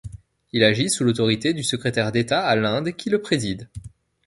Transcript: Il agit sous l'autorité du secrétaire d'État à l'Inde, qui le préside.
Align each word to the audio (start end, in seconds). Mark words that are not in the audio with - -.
Il 0.51 0.63
agit 0.63 0.89
sous 0.89 1.03
l'autorité 1.03 1.53
du 1.53 1.61
secrétaire 1.63 2.11
d'État 2.11 2.43
à 2.43 2.55
l'Inde, 2.55 2.91
qui 2.95 3.11
le 3.11 3.21
préside. 3.21 3.69